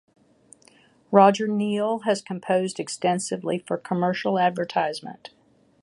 [1.11, 5.29] Roger Neill has composed extensively for commercial advertisement.